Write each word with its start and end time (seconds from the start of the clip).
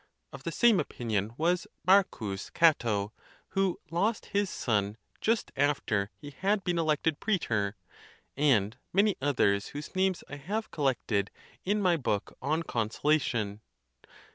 Of 0.33 0.41
the 0.41 0.51
same 0.51 0.79
opinion 0.79 1.35
was 1.37 1.67
M. 1.87 2.03
Cato, 2.55 3.13
who 3.49 3.79
lost 3.91 4.25
his 4.33 4.49
son 4.49 4.97
just 5.19 5.51
after 5.55 6.09
he 6.17 6.31
had 6.31 6.63
been 6.63 6.79
elected 6.79 7.19
preetor, 7.19 7.75
and 8.35 8.77
many 8.91 9.15
others, 9.21 9.67
whose 9.77 9.95
names 9.95 10.23
I 10.27 10.37
have 10.37 10.71
collected 10.71 11.29
in 11.63 11.83
my 11.83 11.97
book 11.97 12.35
on 12.41 12.63
Consolation. 12.63 13.61